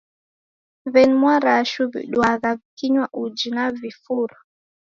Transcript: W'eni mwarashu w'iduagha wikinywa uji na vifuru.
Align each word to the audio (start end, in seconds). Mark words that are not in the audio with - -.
W'eni 0.93 1.15
mwarashu 1.21 1.81
w'iduagha 1.91 2.49
wikinywa 2.57 3.05
uji 3.23 3.49
na 3.55 3.65
vifuru. 3.81 4.35